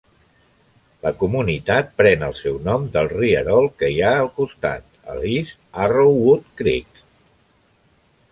La 1.07 1.09
comunitat 1.23 1.91
pren 1.99 2.23
el 2.27 2.31
seu 2.37 2.55
nom 2.69 2.87
del 2.95 3.11
rierol 3.11 3.69
que 3.81 3.91
hi 3.97 4.01
ha 4.07 4.13
al 4.21 4.29
costat, 4.39 4.87
el 5.13 5.23
East 5.33 5.61
Arrowwood 5.85 6.49
Creek. 6.63 7.03